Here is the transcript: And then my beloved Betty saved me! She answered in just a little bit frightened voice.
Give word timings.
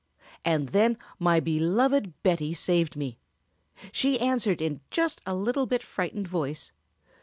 And 0.43 0.69
then 0.69 0.97
my 1.19 1.39
beloved 1.39 2.13
Betty 2.23 2.55
saved 2.55 2.95
me! 2.95 3.19
She 3.91 4.19
answered 4.19 4.59
in 4.59 4.81
just 4.89 5.21
a 5.27 5.35
little 5.35 5.67
bit 5.67 5.83
frightened 5.83 6.27
voice. 6.27 6.71